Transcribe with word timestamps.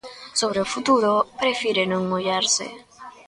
Sobre 0.39 0.59
o 0.65 0.69
futuro, 0.73 1.11
prefire 1.41 1.83
non 1.91 2.03
mollarse. 2.11 2.65